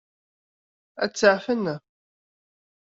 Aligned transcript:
Ad 1.03 1.11
tt-saɛfen? 1.11 1.63